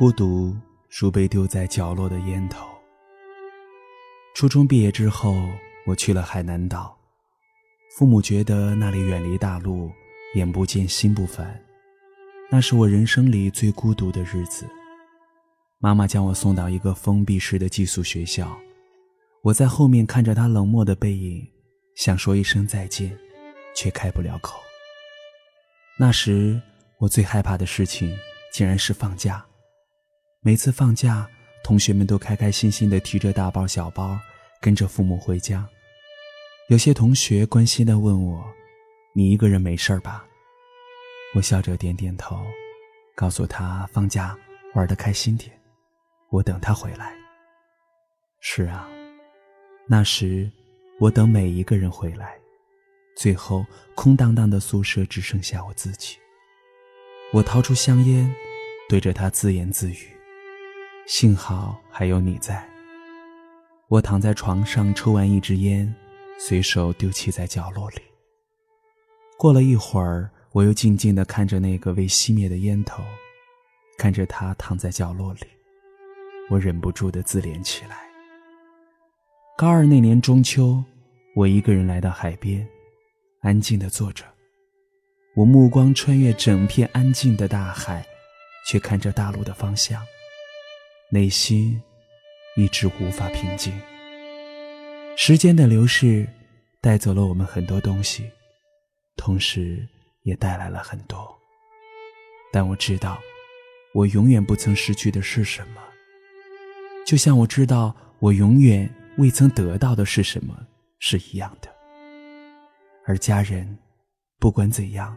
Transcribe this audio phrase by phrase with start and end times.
[0.00, 0.56] 孤独
[0.88, 2.66] 如被丢在角落的烟头。
[4.34, 5.36] 初中毕业之后，
[5.86, 6.98] 我去了海南岛，
[7.98, 9.92] 父母觉得那里远离大陆，
[10.36, 11.62] 眼不见心不烦。
[12.50, 14.66] 那是我人生里最孤独的日子。
[15.80, 18.58] 妈妈将我送到一个封闭式的寄宿学校，
[19.42, 21.46] 我在后面看着她冷漠的背影，
[21.94, 23.14] 想说一声再见，
[23.76, 24.58] 却开不了口。
[25.98, 26.58] 那时
[26.96, 28.16] 我最害怕的事情，
[28.50, 29.44] 竟然是放假。
[30.42, 31.28] 每次放假，
[31.62, 34.18] 同学们都开开心心地提着大包小包，
[34.58, 35.68] 跟着父母回家。
[36.70, 38.42] 有些同学关心地问我
[39.12, 40.24] ：“你一个人没事吧？”
[41.36, 42.42] 我笑着点点头，
[43.14, 44.34] 告诉他：“放假
[44.74, 45.52] 玩得开心点，
[46.30, 47.12] 我等他回来。”
[48.40, 48.88] 是啊，
[49.86, 50.50] 那时
[50.98, 52.38] 我等每一个人回来，
[53.14, 56.16] 最后空荡荡的宿舍只剩下我自己。
[57.30, 58.34] 我掏出香烟，
[58.88, 60.16] 对着他自言自语。
[61.10, 62.64] 幸好还有你在。
[63.88, 65.92] 我躺在床上抽完一支烟，
[66.38, 67.96] 随手丢弃在角落里。
[69.36, 73.02] 过了一会儿，我又静静地看着那个未熄灭的烟头，
[73.98, 75.48] 看着他躺在角落里，
[76.48, 77.96] 我忍不住的自怜起来。
[79.58, 80.80] 高二那年中秋，
[81.34, 82.64] 我一个人来到海边，
[83.40, 84.24] 安静地坐着。
[85.34, 88.06] 我目光穿越整片安静的大海，
[88.64, 90.00] 却看着大陆的方向。
[91.12, 91.82] 内心
[92.56, 93.72] 一直无法平静。
[95.16, 96.24] 时间的流逝
[96.80, 98.30] 带走了我们很多东西，
[99.16, 99.86] 同时
[100.22, 101.28] 也带来了很多。
[102.52, 103.18] 但我知道，
[103.92, 105.82] 我永远不曾失去的是什么，
[107.04, 110.64] 就像我知道我永远未曾得到的是什么
[111.00, 111.68] 是一样的。
[113.04, 113.78] 而家人，
[114.38, 115.16] 不管怎样，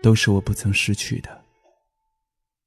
[0.00, 1.44] 都是我不曾失去的。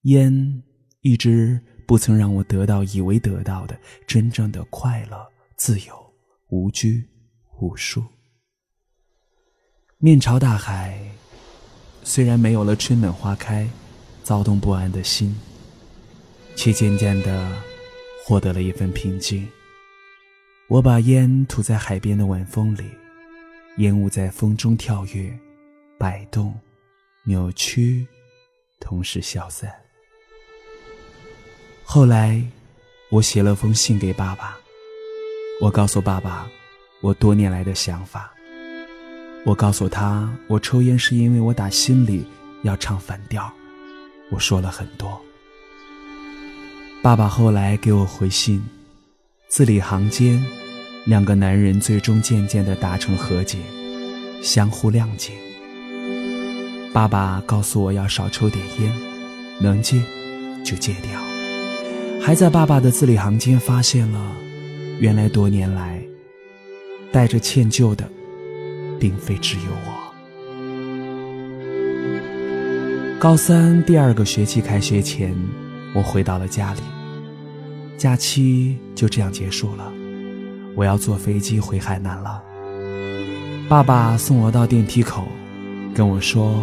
[0.01, 0.61] 烟，
[0.99, 1.61] 一支。
[1.87, 5.25] 不曾让我得到以为得到的真正的快乐、
[5.55, 6.13] 自由、
[6.49, 7.07] 无拘
[7.59, 8.03] 无束。
[9.97, 10.99] 面朝大海，
[12.03, 13.67] 虽然没有了春暖花开、
[14.21, 15.33] 躁动不安的心，
[16.57, 17.57] 却渐渐的
[18.25, 19.47] 获得了一份平静。
[20.67, 22.83] 我把烟吐在海边的晚风里，
[23.77, 25.33] 烟雾在风中跳跃、
[25.97, 26.53] 摆动、
[27.23, 28.05] 扭曲，
[28.77, 29.86] 同时消散。
[31.89, 32.43] 后来，
[33.09, 34.57] 我写了封信给爸爸。
[35.61, 36.45] 我告诉爸爸，
[36.99, 38.29] 我多年来的想法。
[39.45, 42.25] 我告诉他，我抽烟是因为我打心里
[42.63, 43.49] 要唱反调。
[44.29, 45.17] 我说了很多。
[47.01, 48.61] 爸爸后来给我回信，
[49.47, 50.45] 字里行间，
[51.05, 53.59] 两个男人最终渐渐的达成和解，
[54.43, 55.31] 相互谅解。
[56.93, 58.93] 爸爸告诉我要少抽点烟，
[59.61, 60.03] 能戒
[60.65, 61.26] 就戒掉。
[62.21, 64.19] 还在爸爸的字里行间发现了，
[64.99, 66.01] 原来多年来
[67.11, 68.07] 带着歉疚的，
[68.99, 69.97] 并非只有我。
[73.17, 75.33] 高三第二个学期开学前，
[75.95, 76.81] 我回到了家里，
[77.97, 79.91] 假期就这样结束了。
[80.75, 82.43] 我要坐飞机回海南了。
[83.67, 85.27] 爸爸送我到电梯口，
[85.95, 86.61] 跟我说，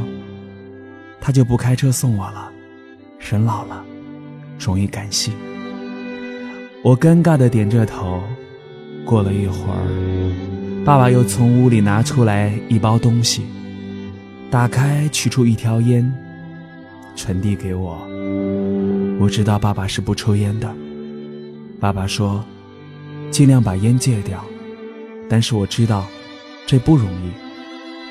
[1.21, 2.53] 他就不开车送我了，
[3.19, 3.85] 人老了，
[4.65, 5.33] 容易感性。
[6.83, 8.23] 我尴尬的点着头，
[9.05, 13.43] 过了一会儿，爸爸又从屋里拿出来一包东西，
[14.51, 16.13] 打开取出一条烟，
[17.17, 17.99] 传递给我。
[19.21, 20.71] 我知道爸爸是不抽烟的。
[21.81, 22.45] 爸爸说，
[23.31, 24.45] 尽量把烟戒掉，
[25.29, 26.07] 但是我知道，
[26.67, 27.31] 这不容易，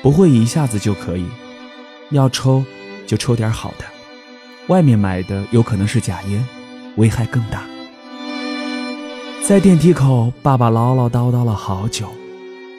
[0.02, 1.26] 不会一下子就可以。
[2.10, 2.64] 要抽，
[3.06, 3.84] 就抽点好的，
[4.68, 6.42] 外面买的有可能是假烟，
[6.96, 7.64] 危害更大。
[9.46, 12.08] 在电梯口，爸爸唠唠叨叨了好久。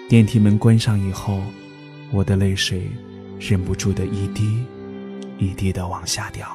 [0.10, 1.42] 电梯门关上以后，
[2.12, 2.90] 我的泪水
[3.40, 4.64] 忍不住的一滴
[5.38, 6.48] 一滴的往下掉。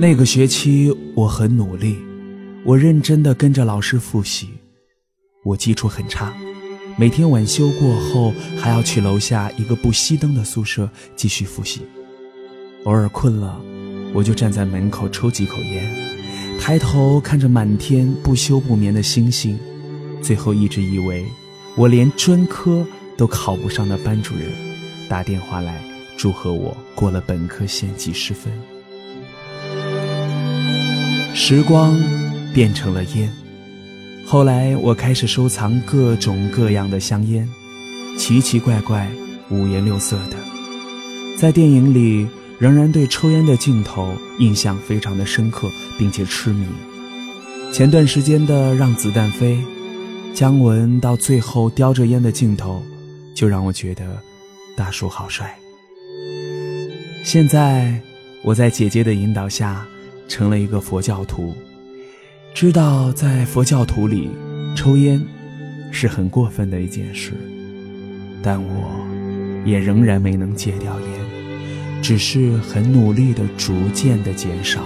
[0.00, 1.98] 那个学期我很努力，
[2.64, 4.48] 我认真的跟着老师复习。
[5.44, 6.32] 我基础很差，
[6.96, 11.82] 每天晚修过后还要去楼下一个不熄灯的宿舍继续复习。
[12.84, 13.60] 偶尔困了。
[14.14, 15.92] 我就站在门口抽几口烟，
[16.60, 19.58] 抬头看着满天不休不眠的星星，
[20.22, 21.26] 最后一直以为
[21.76, 22.86] 我连专科
[23.16, 24.48] 都考不上的班主任
[25.08, 25.82] 打电话来
[26.16, 28.52] 祝贺我过了本科线几十分。
[31.34, 32.00] 时光
[32.54, 33.28] 变成了烟，
[34.34, 37.48] 后来我开始收藏各种各样的香烟，
[38.18, 39.08] 奇奇怪怪、
[39.48, 40.36] 五颜六色的，
[41.38, 42.26] 在电影里。
[42.58, 46.66] 仍然对抽烟的镜头印象非常的深刻，并且痴迷。
[47.72, 49.54] 前段时间的《让子弹飞》，
[50.34, 52.82] 姜文到最后叼着烟的镜头，
[53.36, 54.04] 就让我觉得
[54.76, 55.56] 大叔好帅。
[57.22, 58.00] 现在
[58.42, 59.86] 我在姐姐的引导下，
[60.26, 61.54] 成了一个佛教徒，
[62.54, 64.30] 知道在佛教徒里，
[64.76, 65.20] 抽烟
[65.90, 67.32] 是很过分的一件事，
[68.44, 69.04] 但我
[69.64, 71.08] 也仍然没能戒掉烟。
[72.00, 74.80] 只是很努力的，逐渐的减少。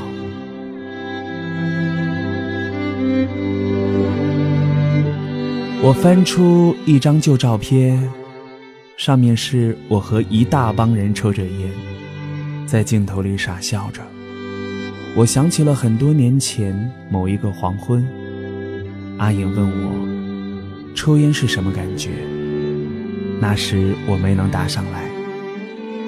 [5.82, 8.03] 我翻出一张旧照片，
[8.97, 11.71] 上面是我和一大帮人抽着烟，
[12.67, 14.00] 在镜头里傻笑着。
[15.19, 16.73] 我想起了很多年前
[17.11, 18.06] 某一个黄昏，
[19.19, 22.11] 阿莹问我，抽烟是什么感觉？
[23.41, 25.11] 那时我没能答上来。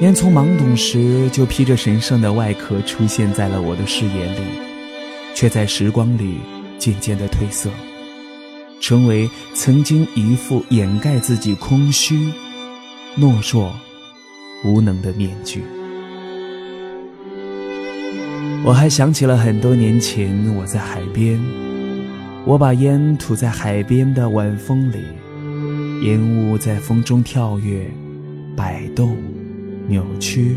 [0.01, 4.43] 烟从懵懂时就披着神圣的外壳出现在了我的视野里，
[5.35, 6.37] 却在时光里
[6.79, 7.69] 渐渐的褪色，
[8.81, 12.33] 成为曾经一副掩盖自己空虚、
[13.19, 13.75] 懦弱、
[14.65, 15.65] 无能的面具。
[18.65, 21.41] 我还想起了很多年前我在海边，
[22.45, 24.99] 我把烟吐在海边的晚风里，
[26.07, 27.91] 烟雾在风中跳跃、
[28.57, 29.17] 摆动。
[29.89, 30.57] 扭曲，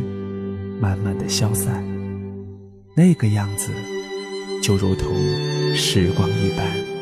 [0.79, 1.83] 慢慢的消散，
[2.95, 3.71] 那个样子，
[4.61, 5.11] 就如同
[5.73, 6.92] 时光一般。